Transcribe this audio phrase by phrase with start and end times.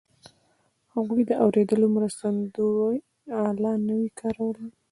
[0.93, 2.99] هغوی د اورېدو مرستندويي
[3.43, 4.67] الې نه وې کارولې